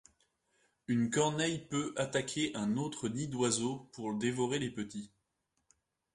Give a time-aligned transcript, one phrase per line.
[0.87, 5.11] Une corneille peut attaquer un autre nid d'oiseau pour dévorer les petits.